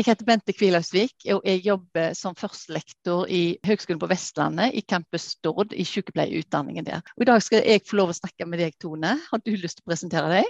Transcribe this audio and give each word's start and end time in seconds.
Jeg 0.00 0.06
heter 0.14 0.24
Bente 0.24 0.52
Kvilhausvik, 0.56 1.26
og 1.34 1.42
jeg 1.44 1.60
jobber 1.60 2.14
som 2.16 2.32
førstelektor 2.32 3.28
i 3.28 3.58
Høgskolen 3.68 3.98
på 4.00 4.08
Vestlandet, 4.08 4.72
i 4.72 4.80
Campus 4.80 5.26
Stord, 5.34 5.74
i 5.76 5.84
sykepleierutdanningen 5.84 6.86
der. 6.86 7.02
Og 7.18 7.26
I 7.26 7.28
dag 7.28 7.42
skal 7.44 7.66
jeg 7.68 7.82
få 7.84 7.98
lov 7.98 8.14
å 8.14 8.16
snakke 8.16 8.46
med 8.48 8.62
deg, 8.62 8.78
Tone. 8.80 9.10
Har 9.26 9.42
du 9.44 9.50
lyst 9.52 9.76
til 9.76 9.84
å 9.84 9.90
presentere 9.92 10.30
deg? 10.38 10.48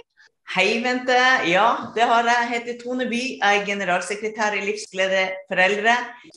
Hei, 0.51 0.81
Bente. 0.83 1.15
Ja, 1.47 1.93
det 1.95 2.03
har 2.03 2.25
jeg. 2.27 2.35
Jeg 2.35 2.47
heter 2.51 2.79
Tone 2.81 3.05
By. 3.07 3.19
Jeg 3.39 3.59
er 3.61 3.61
generalsekretær 3.69 4.57
i 4.57 4.65
Livsglede 4.65 5.21
foreldre. 5.47 5.93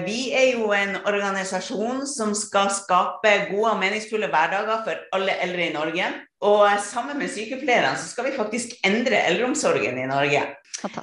Vi 0.07 0.29
er 0.31 0.53
jo 0.53 0.69
en 0.71 1.01
organisasjon 1.03 2.05
som 2.07 2.31
skal 2.39 2.71
skape 2.77 3.33
gode 3.49 3.73
og 3.73 3.81
meningsfulle 3.81 4.29
hverdager 4.31 4.85
for 4.87 5.19
alle 5.19 5.35
eldre 5.43 5.67
i 5.67 5.75
Norge. 5.75 6.13
Og 6.47 6.63
sammen 6.87 7.19
med 7.19 7.35
sykepleierne 7.35 7.99
så 7.99 8.13
skal 8.13 8.29
vi 8.29 8.37
faktisk 8.39 8.79
endre 8.87 9.19
eldreomsorgen 9.33 9.99
i 9.99 10.07
Norge. 10.07 10.47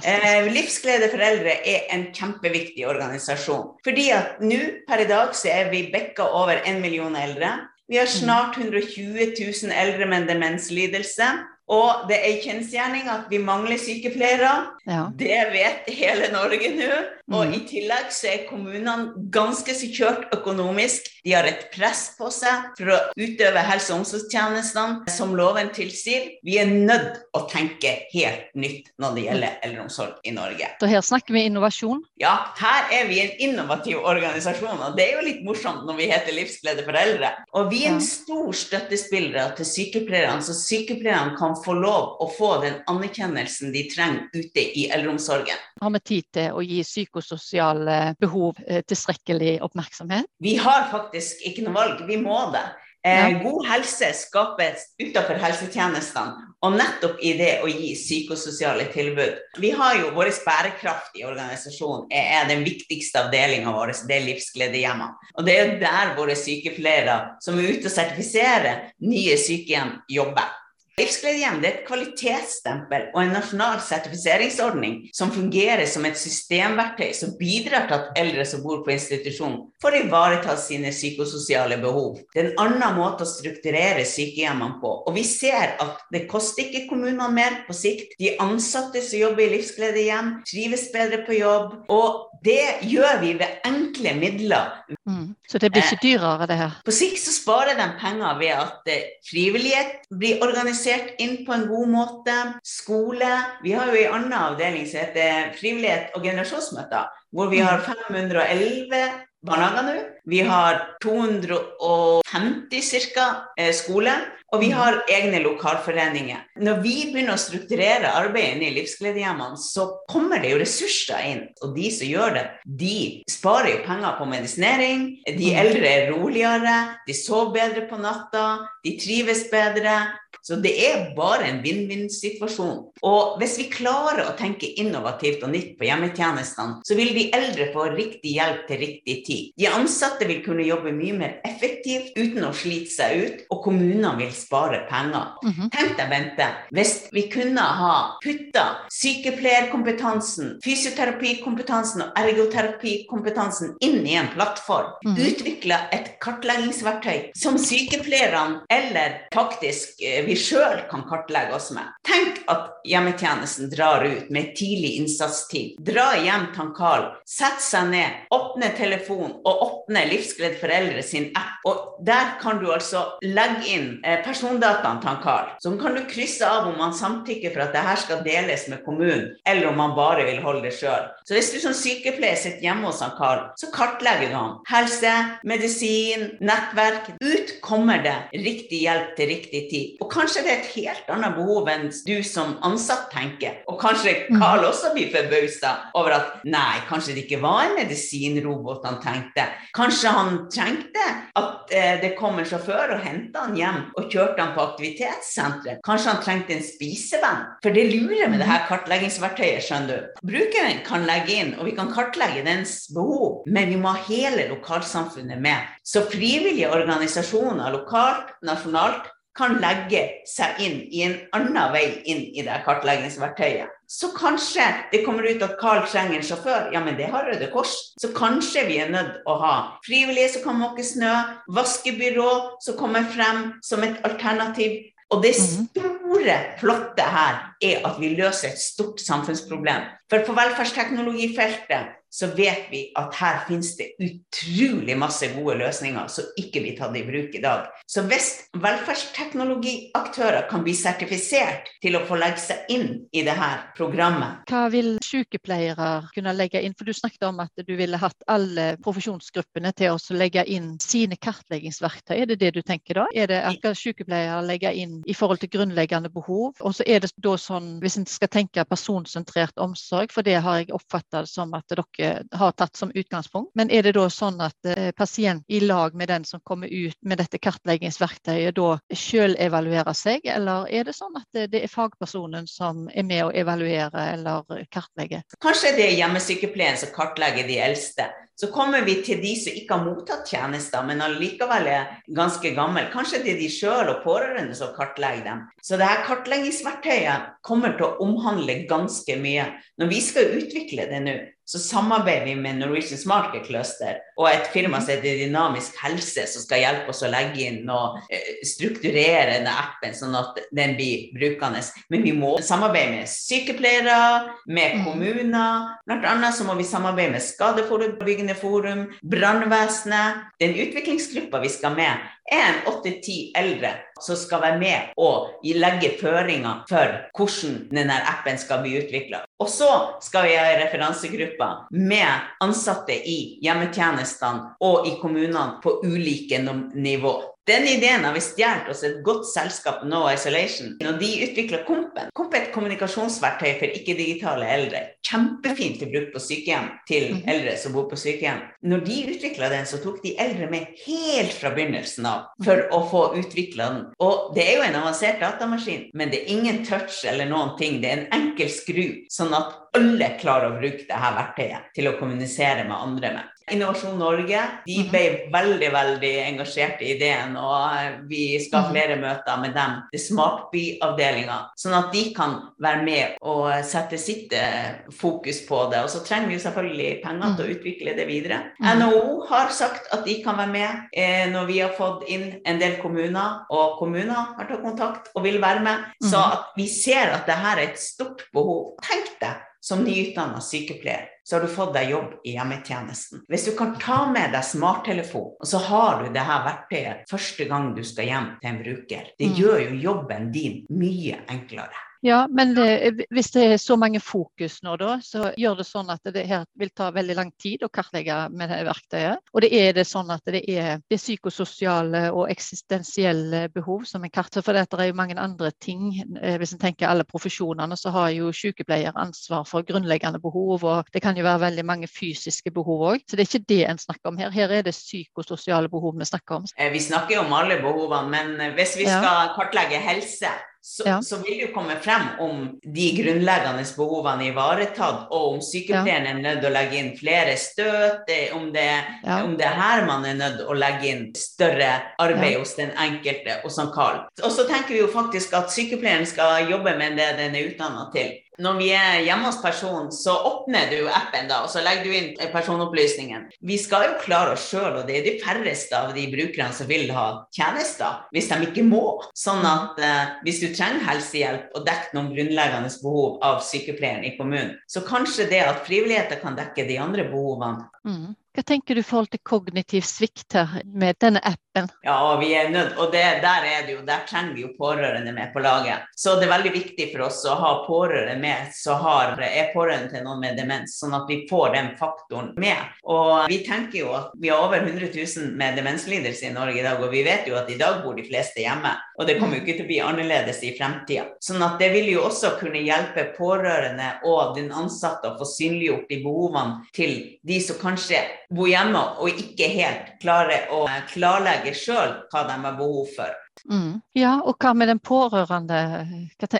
Eh, 0.07 0.47
Livsglede 0.47 1.11
foreldre 1.11 1.59
er 1.67 1.91
en 1.91 2.07
kjempeviktig 2.15 2.87
organisasjon. 2.87 3.73
Fordi 3.83 4.07
at 4.15 4.39
nå 4.39 4.63
per 4.87 5.03
i 5.03 5.11
dag 5.11 5.35
så 5.35 5.51
er 5.51 5.67
vi 5.75 5.89
bekka 5.91 6.31
over 6.31 6.63
en 6.63 6.79
million 6.79 7.19
eldre. 7.19 7.57
Vi 7.91 7.99
har 7.99 8.07
snart 8.07 8.55
120 8.55 9.33
000 9.35 9.75
eldre 9.75 10.07
med 10.07 10.31
demenslidelse. 10.31 11.27
Og 11.71 12.07
det 12.09 12.17
er 12.19 12.41
kjensgjerning 12.43 13.07
at 13.11 13.29
vi 13.31 13.39
mangler 13.39 13.79
sykepleiere. 13.79 14.51
Ja. 14.89 15.05
Det 15.15 15.39
vet 15.53 15.87
hele 15.95 16.27
Norge 16.33 16.71
nå. 16.75 16.91
Og 17.31 17.47
mm. 17.47 17.53
i 17.55 17.59
tillegg 17.69 18.09
så 18.11 18.27
er 18.33 18.47
kommunene 18.49 19.13
ganske 19.31 19.71
så 19.77 19.87
kjørt 19.87 20.25
økonomisk. 20.35 21.07
De 21.23 21.31
har 21.31 21.47
et 21.47 21.69
press 21.71 22.09
på 22.17 22.27
seg 22.33 22.73
for 22.75 22.91
å 22.91 22.97
utøve 23.15 23.63
helse- 23.69 23.93
og 23.93 24.01
omsorgstjenestene 24.01 25.13
som 25.15 25.31
loven 25.37 25.71
tilsier. 25.71 26.27
Vi 26.43 26.57
er 26.59 26.67
nødt 26.67 27.21
å 27.37 27.45
tenke 27.47 27.93
helt 28.11 28.51
nytt 28.57 28.91
når 28.99 29.15
det 29.15 29.25
gjelder 29.29 29.55
eldreomsorg 29.69 30.27
i 30.27 30.35
Norge. 30.35 30.73
Så 30.81 30.91
her 30.91 31.05
snakker 31.07 31.37
vi 31.37 31.45
innovasjon? 31.47 32.03
Ja, 32.19 32.33
her 32.59 32.91
er 32.99 33.07
vi 33.07 33.21
en 33.23 33.31
innovativ 33.47 34.03
organisasjon. 34.03 34.83
Og 34.89 34.99
det 34.99 35.07
er 35.07 35.21
jo 35.21 35.27
litt 35.29 35.45
morsomt 35.47 35.87
når 35.87 36.01
vi 36.01 36.11
heter 36.11 36.35
Livsglede 36.35 36.83
for 36.87 36.99
eldre. 36.99 37.31
Og 37.55 37.71
vi 37.71 37.85
er 37.85 37.95
en 37.95 38.03
stor 38.03 38.51
støttespillere 38.57 39.47
til 39.55 39.71
sykepleierne, 39.71 40.43
så 40.43 40.57
sykepleierne 40.57 41.37
kan 41.39 41.55
få 41.63 41.75
lov 41.77 42.21
å 42.23 42.27
få 42.35 42.51
den 42.63 42.79
anerkjennelsen 42.91 43.73
de 43.73 43.85
trenger 43.91 44.27
ute 44.33 44.63
i 44.81 44.87
eldreomsorgen. 44.93 45.59
Har 45.81 45.95
vi 45.95 46.03
tid 46.13 46.29
til 46.37 46.57
å 46.57 46.63
gi 46.65 46.81
psykososiale 46.85 47.99
behov 48.21 48.59
eh, 48.67 48.83
tilstrekkelig 48.87 49.57
oppmerksomhet? 49.65 50.29
Vi 50.43 50.57
har 50.61 50.89
faktisk 50.91 51.43
ikke 51.47 51.65
noe 51.65 51.77
valg, 51.77 52.05
vi 52.07 52.19
må 52.21 52.43
det. 52.55 52.67
Ja. 53.01 53.31
god 53.41 53.65
helse 53.65 54.11
skapes 54.13 54.83
utenfor 55.01 55.39
helsetjenestene, 55.41 56.51
og 56.61 56.75
nettopp 56.77 57.17
i 57.25 57.31
det 57.39 57.55
å 57.65 57.69
gi 57.69 57.95
psykososiale 57.97 58.85
tilbud. 58.93 59.39
Vi 59.57 59.71
har 59.73 59.97
jo 59.97 60.11
Vår 60.13 60.29
bærekraftige 60.45 61.25
organisasjon 61.25 62.05
er, 62.13 62.45
den 62.51 62.61
viktigste 62.67 63.23
avdelinga 63.23 63.73
vår, 63.73 63.95
det 64.05 64.19
er 64.19 64.27
Livsgledehjemmene. 64.27 65.31
Og 65.33 65.47
det 65.47 65.55
er 65.55 65.63
jo 65.63 65.79
der 65.81 66.13
våre 66.19 66.37
sykepleiere 66.37 67.17
som 67.41 67.57
er 67.57 67.73
ute 67.73 67.89
og 67.89 67.95
sertifiserer 67.95 68.91
nye 69.01 69.37
sykehjem, 69.39 69.95
jobber. 70.11 70.60
Livsgledehjem 70.99 71.61
er 71.61 71.67
et 71.69 71.83
kvalitetsstempel 71.87 73.05
og 73.13 73.19
en 73.21 73.33
nasjonal 73.35 73.79
sertifiseringsordning 73.85 74.97
som 75.15 75.31
fungerer 75.31 75.85
som 75.87 76.03
et 76.07 76.19
systemverktøy 76.19 77.13
som 77.15 77.35
bidrar 77.39 77.87
til 77.87 77.97
at 77.97 78.19
eldre 78.19 78.45
som 78.47 78.63
bor 78.65 78.81
på 78.83 78.91
institusjon, 78.91 79.55
får 79.81 79.97
ivareta 80.01 80.57
sine 80.59 80.91
psykososiale 80.91 81.79
behov. 81.81 82.19
Det 82.33 82.43
er 82.43 82.49
en 82.51 82.65
annen 82.65 82.97
måte 82.99 83.23
å 83.23 83.29
strukturere 83.29 84.03
sykehjemmene 84.07 84.81
på. 84.83 84.91
Og 85.07 85.15
vi 85.15 85.23
ser 85.27 85.77
at 85.81 86.03
det 86.11 86.25
koster 86.31 86.67
ikke 86.67 86.89
kommunene 86.91 87.29
mer 87.33 87.61
på 87.67 87.75
sikt. 87.77 88.17
De 88.19 88.35
ansatte 88.43 89.03
som 89.05 89.23
jobber 89.23 89.47
i 89.47 89.55
Livsgledehjem, 89.55 90.35
trives 90.49 90.89
bedre 90.93 91.23
på 91.27 91.39
jobb. 91.39 91.79
og 91.87 92.27
det 92.41 92.81
gjør 92.89 93.19
vi 93.21 93.33
ved 93.37 93.61
enkle 93.67 94.13
midler. 94.17 94.71
Mm. 95.05 95.20
Så 95.49 95.59
det 95.59 95.71
blir 95.73 95.83
ikke 95.83 95.97
eh, 95.97 96.03
dyrere, 96.05 96.47
det 96.47 96.57
her? 96.59 96.75
På 96.85 96.93
sikt 96.95 97.19
så 97.19 97.33
sparer 97.35 97.75
de 97.79 97.87
penger 97.99 98.37
ved 98.39 98.53
at 98.55 98.91
eh, 98.91 99.07
frivillighet 99.27 100.05
blir 100.21 100.43
organisert 100.45 101.17
inn 101.19 101.41
på 101.47 101.55
en 101.55 101.65
god 101.71 101.91
måte. 101.91 102.37
Skole. 102.67 103.31
Vi 103.63 103.73
har 103.75 103.91
jo 103.91 103.97
en 104.05 104.15
annen 104.19 104.37
avdeling 104.37 104.87
som 104.87 105.03
heter 105.03 105.51
frivillighet 105.59 106.15
og 106.15 106.23
generasjonsmøter, 106.27 107.09
hvor 107.35 107.51
vi 107.51 107.59
har 107.65 107.83
511 107.83 108.87
mm. 108.91 109.19
barnehager 109.47 109.87
nå. 109.89 109.97
Vi 110.29 110.41
har 110.45 110.97
250 111.03 112.81
ca. 113.13 113.27
skoler, 113.55 113.73
skole. 113.73 114.13
Og 114.51 114.59
vi 114.59 114.67
har 114.75 114.97
egne 115.07 115.39
lokalforeninger. 115.45 116.41
Når 116.59 116.79
vi 116.83 116.95
begynner 117.07 117.37
å 117.37 117.39
strukturere 117.39 118.11
arbeidet 118.19 118.65
i 118.67 118.73
livsgledehjemmene, 118.75 119.55
så 119.55 119.85
kommer 120.11 120.43
det 120.43 120.51
jo 120.51 120.59
ressurser 120.59 121.23
inn. 121.29 121.45
Og 121.63 121.71
de 121.77 121.87
som 121.95 122.09
gjør 122.09 122.35
det, 122.35 122.43
de 122.65 122.97
sparer 123.31 123.77
jo 123.77 123.85
penger 123.85 124.17
på 124.19 124.27
medisinering. 124.27 125.05
De 125.23 125.53
mm. 125.53 125.61
eldre 125.63 125.93
er 125.93 126.11
roligere, 126.11 126.75
de 127.07 127.15
sover 127.15 127.53
bedre 127.55 127.85
på 127.87 128.01
natta, 128.03 128.47
de 128.83 128.97
trives 128.99 129.45
bedre. 129.53 129.95
Så 130.41 130.57
det 130.59 130.71
er 130.83 131.11
bare 131.15 131.45
en 131.47 131.59
vinn-vinn-situasjon. 131.63 132.77
Og 133.07 133.35
hvis 133.39 133.55
vi 133.59 133.69
klarer 133.71 134.25
å 134.25 134.35
tenke 134.39 134.71
innovativt 134.81 135.43
og 135.45 135.53
nytt 135.53 135.75
på 135.77 135.85
hjemmetjenestene, 135.85 136.81
så 136.87 136.97
vil 136.97 137.13
de 137.15 137.27
eldre 137.37 137.69
få 137.75 137.87
riktig 137.93 138.35
hjelp 138.39 138.65
til 138.67 138.81
riktig 138.81 139.17
tid. 139.27 139.51
De 139.61 139.69
ansatte 139.69 140.10
vil 140.19 140.43
kunne 140.45 140.63
jobbe 140.65 140.91
mye 140.95 141.13
mer 141.17 141.33
effektivt 141.47 142.15
uten 142.17 142.45
å 142.47 142.53
slite 142.55 142.91
seg 142.91 143.21
ut, 143.21 143.43
og 143.53 143.63
kommunene 143.65 144.13
vil 144.19 144.31
spare 144.33 144.85
penger. 144.89 145.37
Mm 145.43 145.51
-hmm. 145.51 145.69
Tenk 145.71 145.97
deg, 145.97 146.09
Bente, 146.09 146.47
hvis 146.71 147.07
vi 147.11 147.21
kunne 147.29 147.61
ha 147.61 148.19
putta 148.23 148.65
sykepleierkompetansen, 148.91 150.59
fysioterapikompetansen 150.63 152.01
og 152.01 152.11
ergoterapikompetansen 152.15 153.75
inn 153.79 154.07
i 154.07 154.15
en 154.15 154.27
plattform, 154.27 154.91
mm 155.05 155.15
-hmm. 155.15 155.27
utvikla 155.27 155.77
et 155.91 156.19
kartleggingsverktøy 156.19 157.31
som 157.35 157.57
sykepleierne 157.57 158.61
eller 158.69 159.27
faktisk 159.33 160.01
eh, 160.01 160.25
vi 160.25 160.35
sjøl 160.35 160.81
kan 160.89 161.03
kartlegge 161.09 161.55
oss 161.55 161.71
med. 161.71 161.83
Tenk 162.03 162.41
at 162.47 162.81
hjemmetjenesten 162.87 163.69
drar 163.69 164.03
ut 164.03 164.29
med 164.29 164.55
tidlig 164.55 164.95
innsatstid. 164.95 165.75
Dra 165.79 166.15
hjem 166.15 166.47
til 166.55 166.71
Karl, 166.77 167.07
sett 167.25 167.61
seg 167.63 167.89
ned, 167.91 168.25
åpne 168.33 168.71
telefon 168.77 169.37
og 169.45 169.63
åpne 169.67 170.00
Livsglede 170.09 170.59
foreldre 170.61 171.03
sin 171.05 171.29
app. 171.37 171.59
Og 171.69 172.01
der 172.05 172.35
kan 172.41 172.57
du 172.61 172.71
altså 172.73 173.03
legge 173.21 173.67
inn 173.69 173.87
eh, 174.05 174.21
persondataene 174.25 175.03
til 175.03 175.19
Karl. 175.23 175.51
Så 175.61 175.73
kan 175.81 175.97
du 175.97 176.01
krysse 176.09 176.47
av 176.47 176.69
om 176.71 176.79
han 176.81 176.95
samtykker 176.97 177.53
for 177.53 177.65
at 177.65 177.75
det 177.75 177.83
her 177.85 178.01
skal 178.01 178.23
deles 178.25 178.67
med 178.71 178.81
kommunen, 178.85 179.29
eller 179.45 179.69
om 179.69 179.79
han 179.83 179.95
bare 179.97 180.25
vil 180.29 180.41
holde 180.43 180.63
det 180.65 180.73
sjøl. 180.79 181.09
Så 181.27 181.37
hvis 181.37 181.51
du 181.53 181.59
som 181.61 181.75
sykepleier 181.77 182.39
sitter 182.39 182.65
hjemme 182.65 182.89
hos 182.89 183.03
han 183.05 183.13
Karl, 183.17 183.45
så 183.59 183.69
kartlegger 183.73 184.31
du 184.31 184.37
ham. 184.39 184.57
Helse, 184.71 185.13
medisin, 185.47 186.31
nettverk. 186.41 187.13
Ut 187.21 187.55
kommer 187.63 188.01
det 188.03 188.15
riktig 188.33 188.81
hjelp 188.85 189.13
til 189.17 189.29
riktig 189.31 189.61
tid. 189.71 189.97
Og 190.01 190.09
kanskje 190.11 190.43
det 190.45 190.51
er 190.51 190.61
et 190.61 190.73
helt 190.75 191.11
annet 191.13 191.35
behov 191.37 191.69
enn 191.71 191.87
du 192.07 192.17
som 192.25 192.57
ansatt 192.65 193.09
tenker. 193.13 193.61
Og 193.71 193.79
kanskje 193.81 194.15
Karl 194.31 194.65
også 194.67 194.93
blir 194.95 195.11
forbausa 195.13 195.73
over 195.97 196.17
at 196.17 196.45
nei, 196.45 196.81
kanskje 196.89 197.15
det 197.15 197.25
ikke 197.25 197.41
var 197.43 197.67
en 197.67 197.77
medisinrobot 197.79 198.85
han 198.87 198.99
tenkte. 199.03 199.47
Kanskje 199.77 200.13
han 200.15 200.39
trengte 200.51 201.05
at 201.39 201.73
eh, 201.75 201.95
det 202.01 202.13
kom 202.19 202.39
en 202.41 202.47
sjåfør 202.47 202.95
og 202.97 203.05
henta 203.05 203.45
han 203.47 203.57
hjem 203.57 203.79
og 203.97 204.09
kjørte 204.11 204.41
han 204.41 204.55
på 204.55 204.65
aktivitetssenteret. 204.65 205.81
Kanskje 205.85 206.15
han 206.15 206.23
trengte 206.25 206.57
en 206.57 206.65
spisevenn. 206.65 207.45
For 207.63 207.75
det 207.75 207.87
lurer 207.91 208.31
med 208.31 208.41
det 208.41 208.49
her 208.49 208.65
kartleggingsverktøyet, 208.69 209.63
skjønner 209.65 209.91
du. 209.91 210.21
Brukeren 210.31 210.81
kan 210.87 211.05
legge 211.07 211.37
inn, 211.37 211.53
og 211.59 211.67
vi 211.69 211.75
kan 211.77 211.91
kartlegge 211.93 212.43
dens 212.47 212.85
behov, 212.93 213.41
men 213.45 213.69
vi 213.71 213.79
må 213.79 213.93
ha 213.93 214.05
hele 214.07 214.47
lokalsamfunnet 214.51 215.41
med. 215.41 215.69
Så 215.87 216.03
frivillige 216.09 216.69
organisasjoner 216.71 217.50
lokalt, 217.57 218.31
nasjonalt, 218.45 219.09
kan 219.37 219.61
legge 219.63 220.01
seg 220.27 220.59
inn 220.59 220.79
i 220.91 221.03
en 221.05 221.13
annen 221.35 221.71
vei 221.71 221.85
inn 222.09 222.23
i 222.35 222.43
det 222.43 222.57
kartleggingsverktøyet. 222.65 223.71
Så 223.91 224.11
kanskje 224.15 224.65
det 224.91 225.01
kommer 225.05 225.27
ut 225.27 225.43
at 225.43 225.57
Carl 225.59 225.85
trenger 225.87 226.17
en 226.17 226.25
sjåfør. 226.25 226.69
Ja, 226.75 226.81
men 226.83 226.97
det 226.99 227.09
har 227.11 227.27
Røde 227.27 227.47
Kors. 227.51 227.73
Så 227.99 228.11
kanskje 228.15 228.65
vi 228.67 228.79
er 228.83 228.91
nødt 228.91 229.21
å 229.27 229.37
ha 229.39 229.53
frivillige 229.87 230.33
som 230.35 230.45
kan 230.45 230.59
måke 230.59 230.83
snø, 230.83 231.11
vaskebyrå 231.51 232.31
som 232.63 232.79
kommer 232.79 233.07
frem 233.11 233.53
som 233.63 233.83
et 233.87 233.99
alternativ. 234.07 234.79
Og 235.11 235.23
det 235.23 235.33
mhm. 235.35 235.67
store, 235.71 236.37
flotte 236.59 237.03
her 237.03 237.41
er 237.63 237.83
at 237.87 237.99
vi 237.99 238.13
løser 238.15 238.51
et 238.51 238.59
stort 238.59 238.99
samfunnsproblem. 239.03 239.89
For 240.11 240.23
på 240.27 240.35
velferdsteknologifeltet 240.35 241.97
så 242.13 242.27
vet 242.35 242.67
vi 242.71 242.81
at 242.99 243.15
her 243.15 243.39
finnes 243.47 243.71
det 243.79 243.93
utrolig 244.03 244.97
masse 244.99 245.29
gode 245.31 245.55
løsninger 245.61 246.09
som 246.11 246.27
ikke 246.39 246.63
blir 246.63 246.75
tatt 246.75 246.95
i 246.99 247.05
bruk 247.07 247.35
i 247.37 247.43
dag. 247.43 247.69
Så 247.87 248.03
hvis 248.09 248.27
velferdsteknologiaktører 248.59 250.49
kan 250.51 250.65
bli 250.65 250.73
sertifisert 250.75 251.71
til 251.83 251.95
å 251.95 252.03
få 252.07 252.19
legge 252.19 252.43
seg 252.43 252.67
inn 252.73 252.89
i 253.15 253.23
det 253.27 253.35
her 253.37 253.63
programmet 253.77 254.43
Hva 254.51 254.65
vil 254.73 254.97
sykepleiere 255.05 255.89
kunne 256.15 256.35
legge 256.35 256.59
inn? 256.59 256.75
For 256.77 256.87
du 256.87 256.93
snakket 256.95 257.29
om 257.29 257.39
at 257.43 257.63
du 257.67 257.73
ville 257.79 257.99
hatt 258.01 258.27
alle 258.31 258.75
profesjonsgruppene 258.83 259.71
til 259.77 259.95
å 259.95 260.19
legge 260.19 260.43
inn 260.51 260.73
sine 260.83 261.15
kartleggingsverktøy. 261.15 262.17
Er 262.17 262.31
det 262.33 262.41
det 262.43 262.53
du 262.57 262.61
tenker 262.65 263.01
da? 263.01 263.07
Er 263.15 263.31
det 263.31 263.39
at 263.47 263.67
sykepleiere 263.77 264.43
legge 264.47 264.73
inn 264.75 264.99
i 265.07 265.15
forhold 265.15 265.43
til 265.43 265.51
grunnleggende 265.55 266.11
behov? 266.11 266.59
Og 266.59 266.75
så 266.75 266.83
er 266.87 267.03
det 267.05 267.13
da 267.23 267.37
sånn, 267.39 267.77
hvis 267.83 267.97
en 268.01 268.07
skal 268.09 268.31
tenke 268.31 268.67
personsentrert 268.67 269.55
omsorg, 269.61 270.11
for 270.11 270.27
det 270.27 270.41
har 270.43 270.61
jeg 270.61 270.75
oppfatta 270.75 271.23
som 271.29 271.55
at 271.55 271.67
dere 271.71 271.85
har 272.31 272.51
tatt 272.57 272.77
som 272.77 272.91
utgangspunkt. 272.95 273.51
Men 273.55 273.71
er 273.71 273.85
det 273.85 273.95
da 273.97 274.07
sånn 274.11 274.41
at 274.43 274.67
eh, 274.67 274.91
pasient 274.97 275.45
i 275.47 275.61
lag 275.63 275.95
med 275.97 276.11
den 276.11 276.25
som 276.27 276.41
kommer 276.43 276.67
ut 276.67 276.97
med 277.01 277.21
dette 277.21 277.39
kartleggingsverktøyet, 277.41 278.55
da 278.57 278.95
selv 278.95 279.39
evaluerer 279.39 279.97
seg, 279.97 280.25
eller 280.25 280.67
er 280.71 280.87
det 280.87 280.95
sånn 280.97 281.15
at 281.19 281.43
det 281.51 281.63
er 281.63 281.71
fagpersonen 281.71 282.47
som 282.49 282.87
er 282.89 283.07
med 283.07 283.25
å 283.27 283.31
evaluere 283.43 284.07
eller 284.15 284.65
kartlegge? 284.71 285.23
Kanskje 285.41 285.75
det 285.77 285.87
er 285.89 285.97
hjemmesykepleien 285.99 286.79
som 286.81 286.93
kartlegger 286.95 287.47
de 287.47 287.61
eldste. 287.69 288.09
Så 288.39 288.47
kommer 288.53 288.81
vi 288.81 288.95
til 289.05 289.19
de 289.21 289.31
som 289.37 289.57
ikke 289.57 289.75
har 289.77 289.85
mottatt 289.85 290.29
tjenester, 290.31 290.85
men 290.87 291.03
allikevel 291.05 291.67
er 291.69 291.89
ganske 292.15 292.53
gammel. 292.57 292.87
Kanskje 292.93 293.19
det 293.25 293.35
er 293.35 293.41
de 293.41 293.49
sjøl 293.53 293.91
og 293.91 294.01
pårørende 294.05 294.55
som 294.57 294.71
kartlegger 294.75 295.27
dem. 295.27 295.43
Så 295.61 295.77
det 295.77 295.89
her 295.89 296.05
kartleggingsverktøyet 296.07 297.27
kommer 297.45 297.75
til 297.77 297.89
å 297.89 298.07
omhandle 298.07 298.63
ganske 298.71 299.17
mye. 299.21 299.45
Når 299.77 299.91
vi 299.91 300.01
skal 300.01 300.33
utvikle 300.39 300.87
det 300.89 301.03
nå, 301.05 301.15
så 301.51 301.59
samarbeider 301.59 302.29
vi 302.29 302.35
med 302.39 302.61
Norwegian 302.61 302.99
Smart 303.01 303.35
Cluster 303.45 303.99
og 304.21 304.27
et 304.29 304.49
firma 304.53 304.79
som 304.81 304.93
heter 304.93 305.23
Dynamisk 305.23 305.77
helse, 305.81 306.27
som 306.29 306.43
skal 306.43 306.61
hjelpe 306.61 306.93
oss 306.93 307.01
å 307.05 307.09
legge 307.11 307.47
inn 307.47 307.69
og 307.71 307.97
eh, 308.13 308.41
strukturere 308.45 309.39
denne 309.39 309.53
appen 309.63 309.95
sånn 309.97 310.15
at 310.17 310.37
den 310.53 310.75
blir 310.77 311.09
brukende. 311.15 311.63
Men 311.93 312.05
vi 312.05 312.13
må 312.15 312.35
samarbeide 312.45 312.99
med 312.99 313.09
sykepleiere, 313.09 313.97
med 314.45 314.77
mm. 314.77 314.85
kommuner. 314.85 315.67
Blant 315.87 316.07
annet 316.13 316.37
så 316.37 316.45
må 316.47 316.55
vi 316.59 316.67
samarbeide 316.67 317.15
med 317.15 317.25
Skadeforebyggende 317.25 318.37
forum, 318.37 318.87
brannvesenet. 319.01 320.27
Den 320.41 320.57
utviklingsgruppa 320.61 321.41
vi 321.41 321.51
skal 321.51 321.75
med, 321.77 322.09
en 322.31 322.67
åtte-ti 322.67 323.31
eldre 323.37 323.73
som 324.01 324.15
skal 324.15 324.41
være 324.41 324.59
med 324.61 324.93
og 325.01 325.41
legge 325.45 325.93
føringer 325.99 326.63
for 326.69 326.93
hvordan 327.17 327.57
denne 327.73 327.97
appen 328.09 328.39
skal 328.41 328.61
bli 328.63 328.77
utvikla. 328.81 329.23
Og 329.41 329.49
så 329.49 329.71
skal 330.03 330.27
vi 330.29 330.37
ha 330.37 330.47
referansegrupper 330.61 331.67
med 331.77 332.31
ansatte 332.43 332.95
i 332.95 333.19
hjemmetjenestene 333.43 334.55
og 334.63 334.87
i 334.89 334.95
kommunene 335.01 335.59
på 335.63 335.79
ulike 335.85 336.41
nivå. 336.73 337.15
Den 337.47 337.67
ideen 337.67 338.03
har 338.05 338.13
vi 338.13 338.21
stjålet 338.21 338.67
hos 338.69 338.83
et 338.85 338.99
godt 339.05 339.25
selskap, 339.25 339.81
No 339.89 340.03
Isolation. 340.11 340.75
Når 340.81 340.99
de 341.01 341.09
utvikla 341.25 341.63
Kompen 341.65 342.11
Komp 342.13 342.35
er 342.37 342.45
et 342.45 342.51
kommunikasjonsverktøy 342.53 343.55
for 343.57 343.77
ikke-digitale 343.79 344.45
eldre. 344.45 344.81
Kjempefint 345.07 345.79
til 345.81 345.89
bruk 345.89 346.11
på 346.13 346.21
sykehjem 346.21 346.67
til 346.89 347.07
mhm. 347.15 347.23
eldre 347.33 347.55
som 347.57 347.73
bor 347.73 347.87
på 347.89 347.97
sykehjem. 347.97 348.43
Når 348.69 348.83
de 348.85 348.99
utvikla 349.15 349.49
den, 349.53 349.65
så 349.65 349.81
tok 349.81 350.03
de 350.03 350.13
eldre 350.21 350.51
med 350.51 350.69
helt 350.85 351.33
fra 351.33 351.53
begynnelsen 351.55 352.05
av 352.11 352.29
for 352.45 352.61
å 352.77 352.83
få 352.91 353.03
utvikla 353.23 353.71
den. 353.73 353.81
Og 354.05 354.35
det 354.37 354.45
er 354.45 354.59
jo 354.59 354.67
en 354.67 354.79
avansert 354.83 355.21
datamaskin, 355.23 355.89
men 355.97 356.13
det 356.13 356.21
er 356.21 356.33
ingen 356.35 356.61
touch 356.67 357.01
eller 357.09 357.29
noen 357.31 357.55
ting. 357.57 357.81
Det 357.81 357.89
er 357.89 358.03
en 358.03 358.21
enkel 358.21 358.53
skru, 358.53 358.85
sånn 359.09 359.33
at 359.33 359.57
alle 359.77 360.13
klarer 360.21 360.51
å 360.51 360.59
bruke 360.59 360.85
dette 360.85 361.13
verktøyet 361.17 361.71
til 361.75 361.89
å 361.89 361.97
kommunisere 361.97 362.67
med 362.67 362.77
andre 362.77 363.15
med. 363.17 363.30
Innovasjon 363.51 363.97
Norge 363.99 364.41
de 364.65 364.77
mhm. 364.77 364.89
ble 364.91 365.03
veldig 365.33 365.69
veldig 365.73 366.11
engasjert 366.27 366.81
i 366.83 366.93
ideen, 366.95 367.35
og 367.39 368.05
vi 368.09 368.37
skal 368.43 368.65
ha 368.65 368.69
mhm. 368.69 368.75
flere 368.75 368.97
møter 369.01 369.41
med 369.41 369.55
dem, 369.57 369.77
det 369.91 370.01
Smartby-avdelinga, 370.03 371.37
sånn 371.59 371.77
at 371.77 371.91
de 371.95 372.05
kan 372.15 372.37
være 372.61 372.85
med 372.85 373.17
og 373.25 373.49
sette 373.67 373.99
sitt 374.01 374.33
eh, 374.37 374.85
fokus 374.95 375.41
på 375.47 375.65
det. 375.73 375.83
Og 375.85 375.91
så 375.93 376.03
trenger 376.05 376.31
vi 376.31 376.39
selvfølgelig 376.43 376.89
penger 377.03 377.35
til 377.35 377.45
å 377.45 377.49
mhm. 377.49 377.57
utvikle 377.57 377.97
det 377.97 378.07
videre. 378.09 378.41
NHO 378.61 379.03
har 379.31 379.53
sagt 379.55 379.91
at 379.95 380.05
de 380.07 380.17
kan 380.23 380.39
være 380.39 380.53
med 380.53 380.97
eh, 380.97 381.27
når 381.31 381.47
vi 381.49 381.61
har 381.63 381.75
fått 381.77 382.07
inn 382.11 382.27
en 382.47 382.61
del 382.61 382.77
kommuner, 382.81 383.45
og 383.51 383.77
kommuner 383.81 384.35
har 384.37 384.49
tatt 384.49 384.63
kontakt 384.63 385.13
og 385.15 385.25
vil 385.25 385.41
være 385.43 385.63
med. 385.65 385.87
Så 386.03 386.21
at 386.21 386.51
vi 386.57 386.67
ser 386.71 387.13
at 387.15 387.27
det 387.29 387.39
her 387.41 387.57
er 387.57 387.71
et 387.71 387.81
stort 387.81 388.27
behov. 388.35 388.75
Tenk 388.85 389.15
deg 389.21 389.47
som 389.61 389.83
nyutdanna 389.85 390.41
sykepleier 390.41 391.07
så 391.23 391.35
har 391.35 391.45
du 391.45 391.51
fått 391.53 391.75
deg 391.75 391.91
jobb 391.93 392.15
i 392.25 392.33
hjemmetjenesten. 392.33 393.21
Hvis 393.29 393.45
du 393.45 393.51
kan 393.57 393.75
ta 393.79 393.99
med 394.09 394.33
deg 394.33 394.45
smarttelefon, 394.45 395.35
og 395.37 395.47
så 395.47 395.61
har 395.67 396.01
du 396.01 396.09
det 396.15 396.25
her 396.25 396.41
verktøyet 396.47 397.05
første 397.11 397.45
gang 397.49 397.71
du 397.77 397.83
skal 397.85 398.09
hjem 398.09 398.27
til 398.41 398.51
en 398.51 398.59
bruker, 398.63 399.13
det 399.21 399.29
mm. 399.29 399.37
gjør 399.37 399.63
jo 399.67 399.79
jobben 399.85 400.31
din 400.33 400.63
mye 400.73 401.21
enklere. 401.29 401.85
Ja, 402.01 402.25
men 402.29 402.55
det, 402.55 403.05
hvis 403.13 403.29
det 403.35 403.43
er 403.45 403.59
så 403.61 403.75
mange 403.77 403.99
fokus 404.01 404.57
nå, 404.65 404.73
da, 404.81 404.95
så 405.05 405.29
gjør 405.37 405.59
det 405.59 405.67
sånn 405.67 405.91
at 405.93 406.07
det 406.13 406.23
her 406.25 406.47
vil 406.57 406.71
ta 406.73 406.89
veldig 406.93 407.17
lang 407.17 407.29
tid 407.41 407.61
å 407.61 407.69
kartlegge 407.69 408.17
med 408.33 408.49
det 408.49 408.63
verktøyet. 408.65 409.21
Og 409.35 409.45
det 409.45 409.51
er 409.53 409.75
det 409.77 409.85
sånn 409.85 410.09
at 410.13 410.25
det 410.25 410.41
er 410.49 410.81
det 410.89 410.97
psykososiale 410.97 412.07
og 412.09 412.31
eksistensielle 412.33 413.43
behov 413.53 413.85
som 413.89 414.01
er 414.05 414.13
kartlegger. 414.13 414.45
For 414.47 414.57
det 414.57 414.65
er 414.81 414.89
jo 414.89 414.97
mange 414.97 415.17
andre 415.21 415.51
ting. 415.61 415.91
Eh, 416.21 416.39
hvis 416.41 416.55
en 416.55 416.61
tenker 416.61 416.89
alle 416.89 417.05
profesjonene, 417.05 417.77
så 417.77 417.93
har 417.93 418.09
jo 418.15 418.33
sykepleier 418.33 418.97
ansvar 418.97 419.45
for 419.49 419.65
grunnleggende 419.67 420.21
behov. 420.23 420.65
Og 420.65 420.93
det 420.93 421.03
kan 421.05 421.17
jo 421.17 421.25
være 421.27 421.45
veldig 421.45 421.65
mange 421.69 421.89
fysiske 421.91 422.53
behov 422.55 422.87
òg. 422.95 423.05
Så 423.05 423.17
det 423.17 423.27
er 423.27 423.29
ikke 423.29 423.49
det 423.53 423.63
en 423.69 423.81
snakker 423.81 424.09
om 424.09 424.21
her. 424.21 424.33
Her 424.33 424.57
er 424.57 424.65
det 424.65 424.73
psykososiale 424.73 425.69
behov 425.69 425.99
vi 426.01 426.09
snakker 426.09 426.41
om. 426.41 426.49
Eh, 426.57 426.73
vi 426.73 426.81
snakker 426.81 427.19
jo 427.19 427.27
om 427.27 427.37
alle 427.37 427.61
behovene, 427.61 428.09
men 428.09 428.55
hvis 428.57 428.79
vi 428.81 428.89
skal 428.89 429.35
kartlegge 429.37 429.81
helse 429.85 430.31
så, 430.63 430.83
ja. 430.85 431.01
så, 431.01 431.17
vil 431.17 431.37
det 431.37 431.47
komme 431.53 431.75
frem 431.81 432.03
om 432.19 432.43
de 432.61 432.87
grunnleggende 432.93 433.63
behovene 433.77 434.27
er 434.27 434.29
ivaretatt, 434.29 435.07
og 435.09 435.35
om 435.35 435.39
sykepleieren 435.41 436.05
ja. 436.05 436.13
er 436.13 436.21
nødt 436.21 436.41
til 436.43 436.49
å 436.51 436.53
legge 436.53 436.77
inn 436.77 436.91
flere 436.99 437.33
støt, 437.41 438.11
om 438.37 438.51
det, 438.53 438.67
ja. 439.01 439.21
om 439.25 439.33
det 439.39 439.47
er 439.49 439.57
her 439.57 439.85
man 439.89 440.05
er 440.05 440.19
nødt 440.19 440.37
til 440.43 440.51
å 440.53 440.57
legge 440.61 440.91
inn 440.91 441.03
større 441.17 441.71
arbeid 442.01 442.37
hos 442.37 442.53
den 442.59 442.75
enkelte, 442.77 443.39
og 443.41 443.53
sånn 443.53 443.73
kall. 443.73 444.03
Og 444.21 444.29
så 444.29 444.45
tenker 444.49 444.75
vi 444.75 444.83
jo 444.83 444.91
faktisk 444.93 445.33
at 445.39 445.49
sykepleieren 445.53 446.05
skal 446.09 446.51
jobbe 446.51 446.75
med 446.77 446.99
det 446.99 447.09
den 447.17 447.39
er 447.39 447.49
utdanna 447.49 447.89
til 447.95 448.13
når 448.39 448.59
vi 448.61 448.69
er 448.71 449.01
hjemme 449.03 449.27
hos 449.27 449.41
personen, 449.43 449.89
så 449.91 450.13
åpner 450.27 450.69
du 450.71 450.85
appen 450.87 451.27
da, 451.27 451.41
og 451.43 451.51
så 451.51 451.63
legger 451.65 451.83
du 451.83 451.95
inn 451.97 452.31
personopplysningen. 452.31 453.27
Vi 453.43 453.57
skal 453.59 453.87
jo 453.89 453.97
klare 454.05 454.35
oss 454.37 454.45
sjøl, 454.51 454.79
og 454.79 454.87
det 454.87 454.99
er 454.99 455.07
de 455.07 455.17
færreste 455.19 455.75
av 455.75 455.91
de 455.97 456.05
brukerne 456.13 456.55
som 456.55 456.69
vil 456.69 456.87
ha 456.95 457.05
tjenester, 457.35 458.05
hvis 458.15 458.31
de 458.31 458.39
ikke 458.47 458.65
må. 458.67 458.85
Sånn 459.17 459.43
at 459.47 459.81
eh, 459.83 460.15
hvis 460.25 460.41
du 460.43 460.47
trenger 460.55 460.85
helsehjelp 460.87 461.51
og 461.57 461.67
dekker 461.67 461.97
noen 461.97 462.13
grunnleggende 462.15 462.71
behov 462.81 463.19
av 463.27 463.43
sykepleieren 463.45 464.07
i 464.07 464.15
kommunen, 464.15 464.55
så 464.71 464.85
kanskje 464.87 465.27
det 465.31 465.43
at 465.43 465.63
frivilligheter 465.67 466.23
kan 466.23 466.39
dekke 466.39 466.67
de 466.69 466.79
andre 466.81 467.07
behovene. 467.11 467.67
Mm. 467.83 468.11
Hva 468.31 468.45
tenker 468.47 468.75
du 468.75 468.79
i 468.79 468.87
forhold 468.87 469.09
til 469.11 469.19
kognitiv 469.27 469.83
svikt 469.83 470.37
her 470.37 470.61
med 470.63 470.95
denne 471.03 471.19
appen? 471.27 471.65
Ja, 471.83 472.15
vi 472.15 472.29
er 472.31 472.47
nødt, 472.47 472.77
og 472.79 472.93
det, 472.93 473.01
der 473.25 473.43
er 473.43 473.65
det 473.67 473.73
jo, 473.73 473.81
der 473.83 474.05
trenger 474.07 474.37
vi 474.37 474.45
jo 474.45 474.53
pårørende 474.55 475.11
med 475.11 475.33
på 475.33 475.41
laget. 475.43 475.83
Så 475.99 476.13
det 476.15 476.29
er 476.29 476.31
veldig 476.31 476.53
viktig 476.53 476.85
for 476.93 477.09
oss 477.09 477.19
å 477.27 477.35
ha 477.35 477.49
pårørende 477.65 478.15
med 478.23 478.53
som 478.55 478.85
er 478.87 479.51
pårørende 479.51 479.91
til 479.91 480.05
noen 480.05 480.23
med 480.23 480.39
demens, 480.39 480.77
sånn 480.79 480.95
at 480.95 481.11
vi 481.11 481.25
får 481.27 481.57
den 481.57 481.67
faktoren 481.79 482.31
med. 482.39 482.71
Og 482.87 483.27
vi 483.27 483.41
tenker 483.43 483.81
jo 483.81 483.91
at 483.97 484.15
vi 484.15 484.31
har 484.31 484.45
over 484.45 484.63
100 484.63 484.93
000 484.95 485.35
med 485.35 485.59
demenslidelse 485.59 486.29
i 486.29 486.31
Norge 486.31 486.61
i 486.61 486.63
dag, 486.63 486.79
og 486.79 486.95
vi 486.95 487.03
vet 487.03 487.27
jo 487.27 487.35
at 487.35 487.51
i 487.51 487.59
dag 487.59 487.83
bor 487.83 487.99
de 487.99 488.07
fleste 488.07 488.45
hjemme. 488.45 488.71
Og 488.95 489.09
det 489.09 489.17
kommer 489.19 489.35
jo 489.35 489.43
ikke 489.43 489.57
til 489.59 489.67
å 489.67 489.71
bli 489.73 489.81
annerledes 489.83 490.39
i 490.47 490.53
fremtida. 490.55 491.09
Sånn 491.19 491.43
at 491.43 491.59
det 491.59 491.73
vil 491.75 491.91
jo 491.97 492.07
også 492.07 492.37
kunne 492.39 492.63
hjelpe 492.63 493.09
pårørende 493.19 493.97
og 494.07 494.37
den 494.39 494.53
ansatte 494.55 495.11
å 495.11 495.19
få 495.19 495.27
synliggjort 495.27 495.91
de 495.91 496.01
behovene 496.05 496.71
til 496.71 496.97
de 497.27 497.43
som 497.43 497.59
kanskje 497.59 497.99
bo 498.31 498.47
hjemme 498.47 498.81
og 499.03 499.21
ikke 499.21 499.49
helt 499.51 499.95
klare 500.01 500.45
å 500.55 500.63
klarlegge 500.93 501.53
sjøl 501.57 501.97
hva 502.11 502.23
de 502.29 502.37
har 502.45 502.57
behov 502.59 502.87
for. 502.95 503.17
Mm. 503.49 503.81
Ja, 503.97 504.13
og 504.25 504.37
hva 504.41 504.53
med 504.57 504.69
den 504.69 504.79
pårørende? 504.79 505.57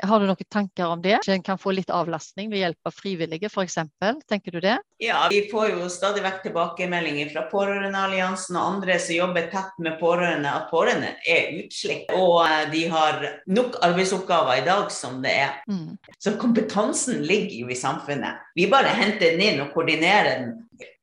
Har 0.03 0.21
du 0.21 0.27
noen 0.29 0.49
tanker 0.51 0.93
om 0.93 1.01
det? 1.01 1.17
En 1.31 1.43
kan 1.45 1.59
få 1.61 1.73
litt 1.75 1.89
avlastning 1.93 2.51
ved 2.51 2.61
hjelp 2.61 2.89
av 2.89 2.95
frivillige 2.95 3.49
f.eks. 3.49 3.77
Tenker 4.29 4.55
du 4.55 4.59
det? 4.63 4.77
Ja, 5.01 5.23
vi 5.31 5.43
får 5.51 5.71
jo 5.73 5.89
stadig 5.91 6.23
vekk 6.25 6.41
tilbakemeldinger 6.45 7.31
fra 7.33 7.45
Pårørendealliansen 7.51 8.57
og 8.59 8.67
andre 8.75 8.99
som 9.01 9.17
jobber 9.17 9.47
tett 9.53 9.79
med 9.81 9.97
pårørende, 10.01 10.51
at 10.51 10.69
pårørende 10.71 11.13
er 11.29 11.55
utslitt. 11.63 12.11
Og 12.15 12.41
eh, 12.45 12.65
de 12.73 12.83
har 12.91 13.21
nok 13.49 13.79
arbeidsoppgaver 13.85 14.61
i 14.61 14.65
dag 14.67 14.91
som 14.93 15.21
det 15.25 15.33
er. 15.45 15.55
Mm. 15.71 15.97
Så 16.21 16.35
kompetansen 16.41 17.23
ligger 17.25 17.63
jo 17.63 17.71
i 17.71 17.79
samfunnet. 17.79 18.43
Vi 18.55 18.69
bare 18.71 18.93
henter 18.93 19.33
den 19.33 19.45
inn 19.47 19.63
og 19.63 19.73
koordinerer 19.73 20.43
den. 20.43 20.53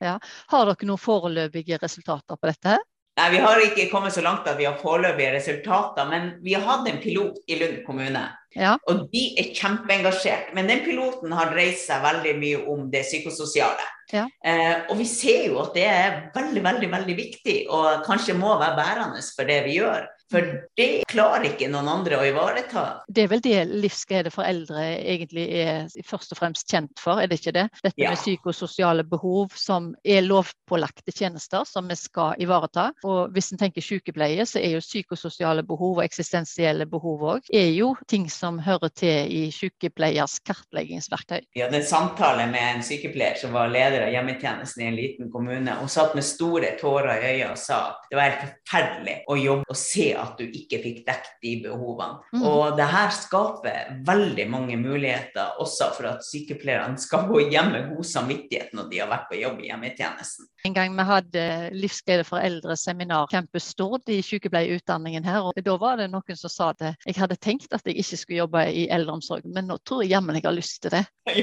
Ja. 0.03 0.19
Har 0.53 0.69
dere 0.69 0.87
noen 0.89 1.01
foreløpige 1.01 1.79
resultater 1.83 2.39
på 2.39 2.51
dette? 2.51 2.79
Nei, 3.19 3.31
Vi 3.35 3.39
har 3.43 3.61
ikke 3.65 3.89
kommet 3.91 4.15
så 4.15 4.23
langt 4.23 4.47
at 4.47 4.59
vi 4.61 4.67
har 4.69 4.79
foreløpige 4.79 5.33
resultater, 5.35 6.07
men 6.07 6.37
vi 6.45 6.55
har 6.55 6.63
hatt 6.67 6.87
en 6.89 7.01
pilot 7.03 7.41
i 7.51 7.59
Lund 7.59 7.81
kommune. 7.87 8.29
Ja. 8.55 8.77
Og 8.89 9.09
de 9.13 9.23
er 9.41 9.51
kjempeengasjert. 9.57 10.53
Men 10.57 10.71
den 10.71 10.85
piloten 10.87 11.35
har 11.35 11.51
dreid 11.53 11.77
seg 11.81 12.03
veldig 12.05 12.35
mye 12.39 12.61
om 12.71 12.87
det 12.93 13.05
psykososiale. 13.07 13.89
Ja. 14.15 14.25
Eh, 14.45 14.87
og 14.89 14.97
vi 15.01 15.09
ser 15.09 15.51
jo 15.51 15.59
at 15.65 15.75
det 15.77 15.85
er 15.91 16.21
veldig, 16.35 16.63
veldig, 16.65 16.91
veldig 16.95 17.17
viktig, 17.19 17.59
og 17.75 18.07
kanskje 18.07 18.39
må 18.39 18.55
være 18.61 18.79
bærende 18.79 19.25
for 19.35 19.51
det 19.51 19.61
vi 19.67 19.81
gjør. 19.81 20.07
For 20.31 20.45
det 20.77 20.89
klarer 21.09 21.47
ikke 21.49 21.71
noen 21.73 21.89
andre 21.89 22.19
å 22.21 22.27
ivareta. 22.29 22.85
Det 23.09 23.25
er 23.25 23.31
vel 23.33 23.43
det 23.45 23.59
livsglede 23.71 24.33
for 24.33 24.45
eldre 24.49 24.83
egentlig 24.99 25.47
er 25.63 25.89
først 26.07 26.35
og 26.35 26.41
fremst 26.43 26.69
kjent 26.69 27.01
for, 27.01 27.21
er 27.21 27.31
det 27.31 27.41
ikke 27.41 27.55
det? 27.57 27.67
Dette 27.81 28.03
ja. 28.03 28.13
med 28.13 28.21
psykososiale 28.21 29.07
behov 29.09 29.57
som 29.57 29.91
er 30.05 30.27
lovpålagte 30.27 31.15
tjenester 31.15 31.65
som 31.69 31.89
vi 31.89 31.97
skal 31.99 32.37
ivareta. 32.43 32.91
Og 33.09 33.33
hvis 33.35 33.53
en 33.53 33.61
tenker 33.61 33.85
sykepleie, 33.85 34.45
så 34.49 34.61
er 34.61 34.77
jo 34.77 34.85
psykososiale 34.85 35.65
behov 35.67 35.99
og 35.99 36.05
eksistensielle 36.05 36.87
behov 36.89 37.25
òg 37.35 37.49
er 37.53 37.71
jo 37.73 37.93
ting 38.09 38.29
som 38.31 38.59
hører 38.63 38.93
til 38.97 39.33
i 39.33 39.43
sykepleiers 39.55 40.39
kartleggingsverktøy? 40.47 41.41
Vi 41.55 41.63
hadde 41.65 41.81
en 41.81 41.87
samtale 41.87 42.47
med 42.51 42.77
en 42.77 42.85
sykepleier 42.85 43.39
som 43.41 43.55
var 43.57 43.73
leder 43.73 44.07
av 44.07 44.13
hjemmetjenesten 44.15 44.85
i 44.85 44.89
en 44.91 44.99
liten 44.99 45.33
kommune. 45.33 45.77
Hun 45.81 45.93
satt 45.93 46.17
med 46.19 46.27
store 46.27 46.75
tårer 46.81 47.17
i 47.17 47.33
øynene 47.33 47.55
og 47.55 47.61
sa 47.61 47.81
at 47.93 48.09
det 48.11 48.19
var 48.19 48.29
helt 48.29 48.45
forferdelig 48.45 49.17
å 49.29 49.39
jobbe 49.41 49.69
og 49.69 49.81
se 49.81 50.09
at 50.21 50.41
du 50.41 50.45
ikke 50.47 50.81
fikk 50.83 51.01
dekket 51.07 51.39
de 51.45 51.55
behovene. 51.65 52.19
Mm. 52.35 52.45
Og 52.51 52.77
det 52.79 52.89
her 52.91 53.13
skaper 53.15 53.93
veldig 54.07 54.47
mange 54.51 54.79
muligheter 54.81 55.59
også 55.63 55.91
for 55.97 56.11
at 56.13 56.27
sykepleierne 56.27 57.01
skal 57.01 57.29
gå 57.31 57.45
hjem 57.49 57.73
med 57.75 57.91
god 57.95 58.11
samvittighet 58.13 58.75
når 58.77 58.91
de 58.93 59.03
har 59.03 59.11
vært 59.11 59.29
på 59.31 59.41
jobb 59.41 59.63
i 59.63 59.71
hjemmetjenesten. 59.71 60.51
En 60.67 60.75
gang 60.75 60.95
vi 60.97 61.05
hadde 61.07 61.43
Livsglede 61.77 62.25
for 62.27 62.43
eldre-seminar 62.43 63.29
Campus 63.31 63.69
Stord 63.75 64.09
i 64.11 64.19
sykepleierutdanningen 64.27 65.27
her, 65.27 65.47
og 65.47 65.59
da 65.63 65.77
var 65.79 66.01
det 66.01 66.09
noen 66.11 66.39
som 66.39 66.51
sa 66.51 66.71
at 66.73 66.83
jeg 67.07 67.15
hadde 67.19 67.39
tenkt 67.39 67.75
at 67.77 67.87
jeg 67.87 67.99
ikke 68.03 68.19
skulle 68.19 68.41
jobbe 68.41 68.65
i 68.75 68.89
eldreomsorg, 68.95 69.47
men 69.47 69.71
nå 69.71 69.79
tror 69.87 70.03
jeg 70.03 70.17
jammen 70.17 70.39
jeg 70.39 70.47
har 70.49 70.57
lyst 70.57 70.83
til 70.83 70.97
det. 70.97 71.05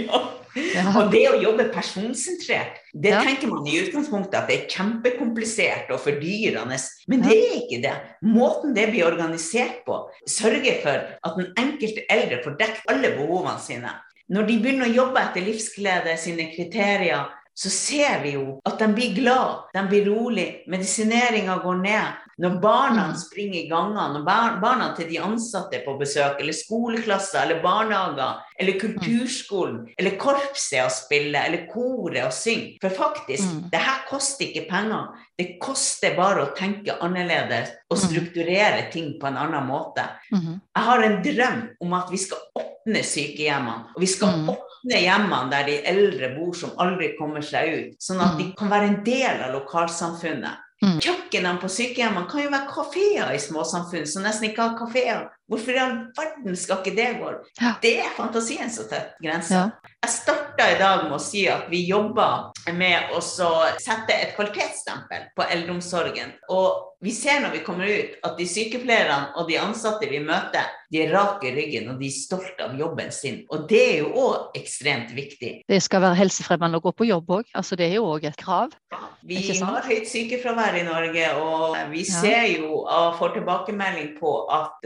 Ja. 0.56 0.72
ja. 0.72 0.84
Og 1.00 1.10
det 1.12 1.22
å 1.28 1.38
jobbe 1.40 1.66
personsentrert, 1.72 2.78
det 2.96 3.12
ja. 3.12 3.20
tenker 3.24 3.50
man 3.52 3.68
i 3.68 3.76
utgangspunktet 3.82 4.38
at 4.40 4.48
det 4.48 4.56
er 4.56 4.70
kjempekomplisert 4.72 5.92
og 5.92 6.00
fordyrende, 6.04 6.78
men 7.12 7.24
det 7.26 7.36
er 7.36 7.58
ikke 7.60 7.80
det. 7.84 7.94
Måten 8.24 8.76
det 8.76 8.86
blir 8.92 9.08
organisert 9.08 9.82
på, 9.88 10.00
sørger 10.32 10.80
for 10.84 11.08
at 11.28 11.40
den 11.40 11.52
enkelte 11.60 12.06
eldre 12.12 12.40
får 12.44 12.56
dekket 12.62 12.92
alle 12.94 13.12
behovene 13.18 13.58
sine. 13.64 13.92
Når 14.32 14.48
de 14.48 14.60
begynner 14.64 14.88
å 14.88 14.96
jobbe 14.96 15.22
etter 15.22 15.46
livsglede 15.46 16.16
sine 16.18 16.48
kriterier, 16.56 17.28
så 17.56 17.70
ser 17.72 18.20
vi 18.24 18.36
jo 18.36 18.60
at 18.68 18.80
de 18.82 18.88
blir 18.92 19.14
glad, 19.16 19.70
de 19.74 19.84
blir 19.88 20.10
rolig, 20.12 20.48
medisineringa 20.68 21.56
går 21.64 21.78
ned. 21.86 22.22
Når 22.44 22.58
barna 22.60 23.06
mm. 23.08 23.16
springer 23.16 23.60
i 23.62 23.68
gangene, 23.70 24.18
når 24.18 24.26
barna 24.60 24.90
til 24.98 25.08
de 25.08 25.22
ansatte 25.24 25.78
er 25.78 25.86
på 25.86 25.94
besøk, 25.96 26.42
eller 26.44 26.56
skoleklasser, 26.58 27.46
eller 27.46 27.62
barnehager, 27.64 28.42
eller 28.60 28.80
kulturskolen, 28.82 29.86
eller 29.96 30.18
korpset 30.20 30.82
å 30.84 30.92
spille, 30.92 31.46
eller 31.48 31.64
koret 31.72 32.28
å 32.28 32.34
synge. 32.36 32.76
For 32.84 32.92
faktisk, 32.92 33.48
mm. 33.48 33.64
det 33.72 33.84
her 33.88 34.04
koster 34.10 34.50
ikke 34.50 34.68
penger. 34.74 35.08
Det 35.40 35.48
koster 35.64 36.20
bare 36.20 36.44
å 36.44 36.52
tenke 36.60 37.00
annerledes 37.00 37.72
og 37.88 37.96
mm. 37.96 38.04
strukturere 38.04 38.86
ting 38.92 39.14
på 39.22 39.32
en 39.32 39.40
annen 39.40 39.72
måte. 39.72 40.04
Mm-hmm. 40.34 40.62
Jeg 40.76 40.90
har 40.92 41.08
en 41.08 41.20
drøm 41.24 41.66
om 41.88 42.00
at 42.02 42.12
vi 42.12 42.20
skal 42.20 42.44
åpne 42.60 43.08
sykehjemmene, 43.16 43.96
og 43.96 44.04
vi 44.04 44.12
skal 44.12 44.44
åpne 44.44 44.65
åpne 44.86 45.02
hjemmene 45.02 45.50
der 45.52 45.66
de 45.66 45.80
eldre 45.90 46.30
bor 46.36 46.54
som 46.54 46.76
aldri 46.78 47.16
kommer 47.18 47.42
seg 47.42 47.74
ut, 47.74 47.98
sånn 48.00 48.22
at 48.22 48.38
de 48.38 48.52
mm. 48.52 48.56
kan 48.58 48.70
være 48.70 48.90
en 48.92 49.04
del 49.04 49.42
av 49.44 49.54
lokalsamfunnet. 49.54 50.62
Mm. 50.84 51.00
Kjøkkenene 51.02 51.62
på 51.62 51.70
sykehjemmene 51.72 52.30
kan 52.30 52.44
jo 52.44 52.52
være 52.52 52.70
kafeer 52.70 53.32
i 53.34 53.40
småsamfunn 53.40 54.06
som 54.06 54.26
nesten 54.26 54.50
ikke 54.50 54.62
har 54.62 54.78
kafeer. 54.78 55.30
Hvorfor 55.48 55.76
i 55.76 55.78
all 55.78 55.98
verden 56.18 56.56
skal 56.58 56.80
ikke 56.82 56.96
det 56.98 57.10
gå? 57.20 57.34
Ja. 57.62 57.76
Det 57.82 57.94
er 58.02 58.16
fantasien 58.18 58.72
som 58.74 58.88
setter 58.88 59.12
grenser. 59.22 59.56
Ja. 59.56 59.92
Jeg 60.06 60.14
starta 60.14 60.66
i 60.70 60.80
dag 60.80 61.04
med 61.06 61.16
å 61.18 61.22
si 61.22 61.44
at 61.50 61.70
vi 61.70 61.84
jobber 61.86 62.52
med 62.74 63.14
å 63.14 63.22
sette 63.22 64.14
et 64.14 64.34
kvalitetsstempel 64.38 65.30
på 65.38 65.46
eldreomsorgen. 65.46 66.34
Og 66.54 66.96
vi 67.06 67.14
ser 67.14 67.42
når 67.44 67.52
vi 67.54 67.62
kommer 67.66 67.90
ut 67.90 68.16
at 68.26 68.38
de 68.40 68.46
sykepleierne 68.50 69.36
og 69.38 69.50
de 69.50 69.58
ansatte 69.62 70.08
vi 70.10 70.22
møter, 70.24 70.66
de 70.94 71.02
er 71.04 71.12
rake 71.14 71.50
i 71.50 71.54
ryggen 71.54 71.90
og 71.92 72.00
de 72.02 72.08
er 72.10 72.16
stolte 72.16 72.66
av 72.66 72.74
jobben 72.80 73.12
sin. 73.14 73.42
Og 73.54 73.66
det 73.70 73.82
er 73.82 73.98
jo 74.04 74.12
òg 74.22 74.58
ekstremt 74.58 75.12
viktig. 75.14 75.52
Det 75.70 75.82
skal 75.84 76.02
være 76.06 76.18
helsefremmende 76.22 76.80
å 76.80 76.86
gå 76.86 76.94
på 76.96 77.10
jobb 77.10 77.34
òg. 77.40 77.52
Altså, 77.58 77.78
det 77.78 77.90
er 77.90 77.98
jo 78.00 78.08
òg 78.14 78.26
et 78.30 78.38
krav. 78.40 78.74
Ja, 78.94 79.02
vi 79.26 79.42
har 79.42 79.90
høyt 79.90 80.10
sykefravær 80.10 80.78
i 80.80 80.86
Norge, 80.88 81.30
og 81.42 81.78
vi 81.92 82.06
ser 82.08 82.46
jo 82.56 82.82
og 82.84 83.18
får 83.20 83.36
tilbakemelding 83.40 84.14
på 84.20 84.38
at 84.54 84.86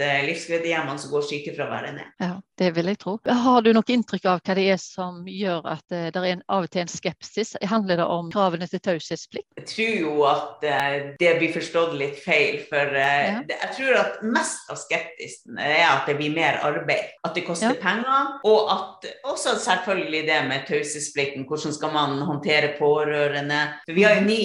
uh, 0.51 0.69
hjemmene, 0.69 0.99
så 1.01 1.11
går 1.11 1.27
sykefraværet 1.29 1.97
ned. 1.97 2.13
Ja. 2.23 2.35
Det 2.59 2.73
vil 2.75 2.89
jeg 2.91 2.99
tro. 2.99 3.15
Har 3.23 3.61
du 3.63 3.69
noe 3.71 3.87
inntrykk 3.93 4.25
av 4.27 4.41
hva 4.43 4.55
det 4.57 4.65
er 4.73 4.79
som 4.81 5.21
gjør 5.29 5.63
at 5.71 5.93
eh, 5.95 6.09
det 6.11 6.19
er 6.19 6.25
en, 6.33 6.41
av 6.51 6.65
og 6.65 6.71
til 6.73 6.81
en 6.83 6.91
skepsis? 6.91 7.53
Handler 7.71 8.01
det 8.01 8.07
om 8.11 8.27
kravene 8.33 8.67
til 8.67 8.81
taushetsplikt? 8.83 9.47
Jeg 9.61 9.67
tror 9.69 9.93
jo 10.03 10.25
at 10.27 10.65
uh, 10.67 10.95
det 11.21 11.29
blir 11.39 11.53
forstått 11.55 11.95
litt 11.99 12.19
feil. 12.19 12.59
For 12.67 12.91
uh, 12.91 12.99
ja. 12.99 13.37
jeg 13.53 13.69
tror 13.77 13.99
at 14.01 14.19
mest 14.35 14.73
av 14.73 14.79
skeptisen 14.81 15.61
er 15.63 15.85
at 15.85 16.09
det 16.09 16.17
blir 16.19 16.35
mer 16.35 16.59
arbeid. 16.67 17.13
At 17.23 17.37
det 17.37 17.45
koster 17.47 17.77
ja. 17.77 17.79
penger. 17.79 18.35
Og 18.49 18.73
at 18.73 19.07
også 19.31 19.55
selvfølgelig 19.63 20.25
det 20.27 20.41
med 20.51 20.67
taushetsplikten. 20.67 21.47
Hvordan 21.47 21.77
skal 21.77 21.95
man 21.95 22.19
håndtere 22.27 22.73
pårørende? 22.75 23.61
For 23.85 23.95
vi 23.95 24.03
har 24.03 24.19
jo 24.19 24.27
ni, 24.27 24.41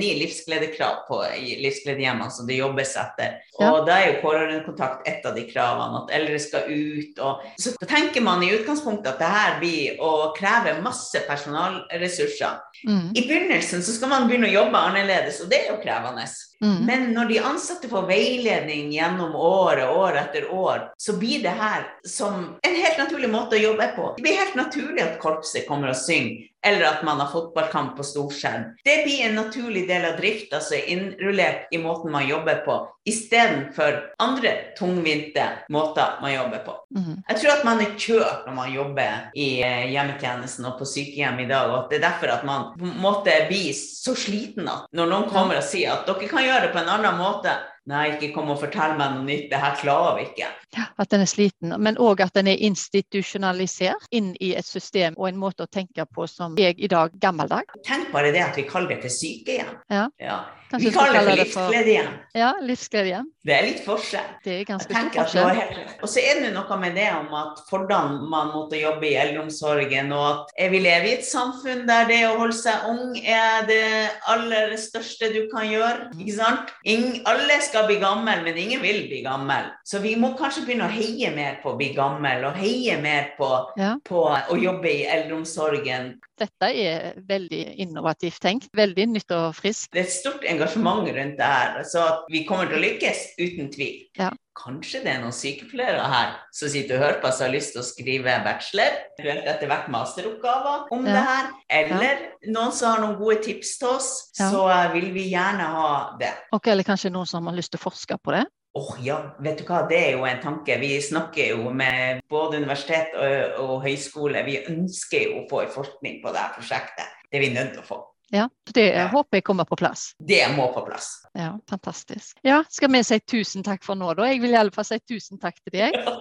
ni 0.00 0.16
livsgledekrav 0.18 1.04
på 1.06 1.22
livsgledehjemmene 1.62 2.34
som 2.34 2.50
det 2.50 2.58
jobbes 2.58 2.98
etter. 2.98 3.38
Og 3.60 3.68
ja. 3.68 3.72
da 3.86 4.00
er 4.00 4.10
jo 4.10 4.20
pårørendekontakt 4.26 5.06
et 5.06 5.30
av 5.30 5.38
de 5.38 5.41
kravene. 5.50 6.02
At 6.02 6.14
eldre 6.18 6.38
skal 6.42 6.70
ut. 6.70 7.18
og 7.18 7.42
så 7.58 7.74
tenker 7.88 8.24
man 8.24 8.42
i 8.42 8.52
utgangspunktet 8.56 9.14
at 9.14 9.22
det 9.22 9.32
her 9.32 9.58
blir 9.60 10.00
å 10.02 10.12
kreve 10.36 10.78
masse 10.84 11.24
personalressurser. 11.28 12.62
Mm. 12.86 13.12
I 13.14 13.26
begynnelsen 13.26 13.84
så 13.84 13.96
skal 13.96 14.12
man 14.12 14.28
begynne 14.28 14.50
å 14.50 14.56
jobbe 14.56 14.86
annerledes, 14.90 15.42
og 15.42 15.52
det 15.52 15.64
er 15.64 15.74
jo 15.74 15.82
krevende. 15.82 16.26
Mm. 16.62 16.78
Men 16.86 17.08
når 17.16 17.30
de 17.32 17.40
ansatte 17.52 17.90
får 17.90 18.06
veiledning 18.06 18.92
gjennom 18.94 19.34
året, 19.36 19.88
år 19.88 20.18
etter 20.22 20.48
år, 20.54 20.88
så 20.96 21.16
blir 21.18 21.42
det 21.42 21.56
her 21.58 21.88
som 22.06 22.54
en 22.62 22.78
helt 22.84 23.02
naturlig 23.02 23.30
måte 23.32 23.58
å 23.58 23.64
jobbe 23.64 23.90
på. 23.96 24.12
Det 24.16 24.26
blir 24.26 24.40
helt 24.40 24.58
naturlig 24.58 25.02
at 25.04 25.20
korpset 25.22 25.66
kommer 25.68 25.90
og 25.92 25.98
synger 25.98 26.48
eller 26.66 26.84
at 26.84 27.02
man 27.04 27.20
har 27.20 27.30
fotballkamp 27.32 27.96
på 27.96 28.04
storskjerm. 28.06 28.62
Det 28.84 29.04
blir 29.04 29.26
en 29.26 29.34
naturlig 29.34 29.88
del 29.88 30.04
av 30.12 30.18
drifta 30.20 30.60
som 30.62 30.76
er 30.76 30.90
innrullert 30.94 31.72
i 31.74 31.78
måten 31.82 32.12
man 32.12 32.28
jobber 32.28 32.62
på, 32.66 32.76
istedenfor 33.04 33.98
andre 34.22 34.52
tungvinte 34.78 35.42
måter 35.74 36.20
man 36.22 36.34
jobber 36.34 36.58
på. 36.66 36.76
Mm. 36.94 37.16
Jeg 37.28 37.40
tror 37.40 37.52
at 37.52 37.64
man 37.66 37.82
er 37.82 37.96
kjørt 37.98 38.46
når 38.46 38.54
man 38.54 38.74
jobber 38.76 39.32
i 39.34 39.48
eh, 39.66 39.88
hjemmetjenesten 39.90 40.68
og 40.68 40.76
på 40.78 40.86
sykehjem 40.86 41.42
i 41.42 41.48
dag, 41.50 41.70
og 41.70 41.78
at 41.80 41.90
det 41.90 41.98
er 41.98 42.06
derfor 42.06 42.34
at 42.36 42.46
man 42.46 42.68
på 42.76 42.86
en 42.86 43.00
måte 43.02 43.34
blir 43.48 43.72
så 43.74 44.14
sliten 44.18 44.70
at 44.70 44.86
når 44.94 45.10
noen 45.10 45.28
kommer 45.32 45.58
og 45.58 45.66
sier 45.66 45.96
at 45.96 46.06
dere 46.06 46.30
kan 46.30 46.46
gjøre 46.46 46.51
det 46.60 46.72
på 46.74 46.78
en 46.82 46.90
annen 46.92 47.16
måte, 47.16 47.56
Nei, 47.90 48.12
ikke 48.14 48.28
kom 48.36 48.50
og 48.52 48.60
fortell 48.60 48.92
meg 48.94 49.10
noe 49.10 49.24
nytt, 49.26 49.48
det 49.50 49.58
her 49.58 49.72
klarer 49.74 50.14
vi 50.14 50.28
ikke. 50.28 50.46
Ja, 50.76 50.84
At 51.02 51.10
den 51.10 51.24
er 51.24 51.26
sliten, 51.26 51.74
men 51.82 51.96
òg 51.98 52.20
at 52.22 52.36
den 52.38 52.46
er 52.52 52.60
institusjonalisert 52.62 54.06
inn 54.14 54.36
i 54.38 54.52
et 54.54 54.68
system 54.68 55.16
og 55.18 55.26
en 55.32 55.40
måte 55.42 55.66
å 55.66 55.70
tenke 55.70 56.06
på 56.06 56.28
som 56.30 56.54
jeg 56.60 56.78
i 56.78 56.90
dag 56.92 57.10
gammeldag. 57.18 57.74
Tenk 57.82 58.12
bare 58.14 58.30
det 58.30 58.44
at 58.44 58.60
vi 58.60 58.68
kaller 58.70 58.94
det 58.94 59.00
for 59.02 59.16
sykehjem. 59.16 59.74
Ja. 59.90 60.04
ja. 60.22 60.38
vi 60.78 60.94
kaller 60.94 61.26
det 61.26 61.26
for 61.26 61.42
livsgledehjem. 61.42 62.14
Ja, 62.38 62.52
livsgledehjem. 62.62 63.26
Det 63.42 63.54
er 63.56 63.66
litt 63.66 63.82
forskjell. 63.84 64.30
Det 64.44 64.54
er 64.60 64.64
ganske 64.68 64.88
stor 64.88 65.10
forskjell. 65.16 65.52
Helt... 65.58 65.94
Og 66.02 66.10
så 66.10 66.22
er 66.22 66.42
det 66.44 66.52
noe 66.54 66.78
med 66.80 66.96
det 66.96 67.08
om 67.16 67.28
at 67.36 67.60
hvordan 67.68 68.22
man 68.30 68.52
måtte 68.54 68.80
jobbe 68.80 69.08
i 69.10 69.16
eldreomsorgen, 69.20 70.12
og 70.16 70.48
at 70.56 70.72
vi 70.72 70.82
lever 70.82 71.08
i 71.10 71.14
et 71.18 71.26
samfunn 71.26 71.84
der 71.88 72.08
det 72.08 72.20
å 72.28 72.36
holde 72.38 72.56
seg 72.56 72.88
ung 72.88 73.18
er 73.18 73.66
det 73.68 73.84
aller 74.30 74.76
største 74.80 75.32
du 75.34 75.42
kan 75.52 75.68
gjøre. 75.68 76.12
Ikke 76.16 76.38
sant? 76.38 76.72
Ingen, 76.88 77.20
alle 77.28 77.58
skal 77.60 77.82
skal 77.82 77.88
bli 77.88 78.00
gammel, 78.00 78.44
men 78.44 78.56
ingen 78.56 78.82
vil 78.82 79.06
bli 79.08 79.22
gammel. 79.22 79.70
Så 79.84 79.98
vi 79.98 80.14
må 80.16 80.32
kanskje 80.38 80.64
begynne 80.66 80.86
å 80.86 80.92
heie 80.92 81.32
mer 81.34 81.58
på 81.62 81.72
å 81.72 81.78
bli 81.78 81.92
gammel, 81.96 82.44
og 82.46 82.58
heie 82.58 82.98
mer 83.02 83.32
på, 83.38 83.48
ja. 83.80 83.96
på 84.04 84.26
å 84.30 84.58
jobbe 84.58 84.90
i 84.90 85.06
eldreomsorgen. 85.10 86.14
Dette 86.42 86.68
er 86.74 87.18
veldig 87.28 87.62
innovativt 87.84 88.40
tenkt. 88.42 88.70
Veldig 88.74 89.08
nytt 89.12 89.34
og 89.36 89.52
friskt. 89.54 89.92
Det 89.94 90.02
er 90.02 90.08
et 90.08 90.14
stort 90.14 90.46
engasjement 90.48 91.06
rundt 91.06 91.36
det 91.38 91.50
her, 91.50 91.82
så 91.86 92.06
vi 92.32 92.42
kommer 92.48 92.70
til 92.70 92.80
å 92.80 92.82
lykkes, 92.82 93.20
uten 93.38 93.70
tvil. 93.74 94.00
Ja. 94.18 94.32
Kanskje 94.58 95.00
det 95.04 95.14
er 95.14 95.20
noen 95.22 95.32
sykepleiere 95.32 96.08
her 96.12 96.34
som 96.52 96.68
sitter 96.68 96.98
og 96.98 97.04
hører 97.06 97.20
på 97.22 97.30
og 97.30 97.38
har 97.40 97.52
lyst 97.54 97.72
til 97.72 97.80
å 97.80 97.86
skrive 97.86 98.34
bachelor, 98.44 98.98
eventuelt 99.16 99.48
etter 99.54 99.70
hvert 99.70 99.88
masteroppgaver 99.94 100.90
om 100.92 101.06
ja. 101.08 101.14
det 101.14 101.22
her. 101.30 101.52
Eller 101.78 102.24
ja. 102.26 102.32
noen 102.58 102.74
som 102.76 102.92
har 102.92 103.04
noen 103.04 103.16
gode 103.20 103.38
tips 103.46 103.76
til 103.80 103.94
oss, 103.94 104.10
så 104.36 104.66
vil 104.92 105.08
vi 105.14 105.30
gjerne 105.30 105.70
ha 105.76 105.92
det. 106.20 106.34
Ok, 106.52 106.68
Eller 106.74 106.86
kanskje 106.86 107.14
noen 107.14 107.30
som 107.30 107.48
har 107.48 107.56
lyst 107.56 107.72
til 107.72 107.80
å 107.80 107.86
forske 107.86 108.18
på 108.20 108.36
det? 108.36 108.44
Åh 108.74 108.82
oh, 108.94 108.96
ja, 109.04 109.18
vet 109.44 109.58
du 109.60 109.66
hva, 109.68 109.82
det 109.84 109.98
er 110.00 110.14
jo 110.16 110.22
en 110.24 110.38
tanke. 110.40 110.78
Vi 110.80 110.94
snakker 111.04 111.50
jo 111.52 111.72
med 111.76 112.22
både 112.32 112.62
universitet 112.62 113.12
og, 113.20 113.58
og 113.60 113.74
høyskole. 113.84 114.40
Vi 114.46 114.62
ønsker 114.64 115.26
jo 115.26 115.42
å 115.42 115.48
få 115.50 115.66
forskning 115.74 116.22
på 116.22 116.32
dette 116.32 116.56
prosjektet. 116.56 117.20
Det 117.28 117.36
er 117.36 117.44
vi 117.44 117.52
nødt 117.52 117.74
til 117.76 117.82
å 117.84 117.88
få. 117.90 117.98
Ja, 118.32 118.48
Det 118.64 118.86
ja. 118.94 119.06
håper 119.12 119.36
jeg 119.36 119.44
kommer 119.44 119.68
på 119.68 119.76
plass. 119.76 120.14
Det 120.16 120.40
må 120.56 120.70
på 120.72 120.80
plass. 120.86 121.10
Ja, 121.36 121.50
Fantastisk. 121.68 122.38
Ja, 122.42 122.62
Skal 122.70 122.88
vi 122.94 123.02
si 123.04 123.18
tusen 123.20 123.62
takk 123.62 123.84
for 123.84 123.94
nå, 123.94 124.14
da? 124.16 124.24
Jeg 124.30 124.40
vil 124.40 124.56
i 124.56 124.56
alle 124.56 124.72
fall 124.72 124.88
si 124.88 124.96
tusen 125.04 125.36
takk 125.42 125.60
til 125.60 125.76
deg. 125.76 125.98
Ja, 126.00 126.16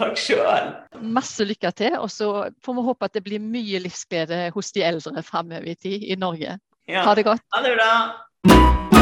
takk 0.00 0.18
sjøl. 0.18 0.74
Masse 0.98 1.46
lykke 1.46 1.70
til. 1.78 1.94
Og 2.02 2.10
så 2.10 2.32
får 2.66 2.78
vi 2.80 2.86
håpe 2.88 3.06
at 3.06 3.14
det 3.14 3.22
blir 3.22 3.38
mye 3.38 3.78
livsglede 3.86 4.48
hos 4.56 4.74
de 4.74 4.82
eldre 4.90 5.22
framover 5.22 5.70
i 5.70 5.78
tid 5.78 6.02
i 6.02 6.18
Norge. 6.18 6.58
Ja. 6.90 7.06
Ha 7.06 7.14
det 7.14 7.28
godt. 7.30 7.46
Ha 7.54 7.62
det 7.62 7.76
bra. 7.78 9.01